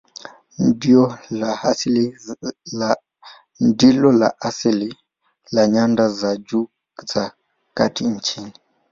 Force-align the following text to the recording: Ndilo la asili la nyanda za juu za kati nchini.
Ndilo 3.59 4.11
la 4.11 4.37
asili 4.41 4.97
la 5.51 5.67
nyanda 5.67 6.09
za 6.09 6.37
juu 6.37 6.67
za 7.05 7.31
kati 7.73 8.03
nchini. 8.07 8.53